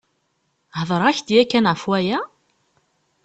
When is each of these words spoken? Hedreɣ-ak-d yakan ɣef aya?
Hedreɣ-ak-d 0.79 1.27
yakan 1.35 1.69
ɣef 1.71 1.83
aya? 1.97 2.19